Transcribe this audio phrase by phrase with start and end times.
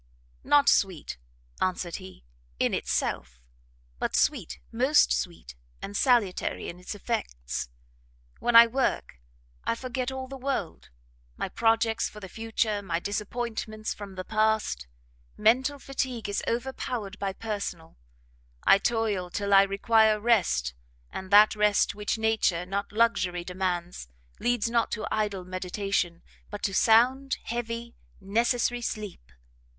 [0.43, 1.19] "Not sweet,"
[1.61, 2.23] answered he,
[2.57, 3.39] "in itself;
[3.99, 7.69] but sweet, most sweet and salutary in its effects.
[8.39, 9.19] When I work,
[9.63, 10.89] I forget all the world;
[11.37, 14.87] my projects for the future, my disappointments from the past.
[15.37, 17.95] Mental fatigue is overpowered by personal;
[18.63, 20.73] I toil till I require rest,
[21.11, 24.07] and that rest which nature, not luxury demands,
[24.39, 29.31] leads not to idle meditation, but to sound, heavy, necessary sleep.